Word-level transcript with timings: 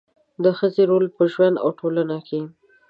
د 0.43 0.45
ښځې 0.57 0.83
رول 0.89 1.05
په 1.15 1.23
ژوند 1.31 1.55
او 1.63 1.69
ټولنه 1.79 2.17
کې 2.27 2.41